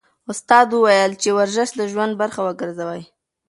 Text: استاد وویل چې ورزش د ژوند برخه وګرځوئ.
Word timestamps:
استاد 0.31 0.67
وویل 0.73 1.11
چې 1.21 1.29
ورزش 1.37 1.69
د 1.75 1.81
ژوند 1.91 2.13
برخه 2.21 2.39
وګرځوئ. 2.43 3.01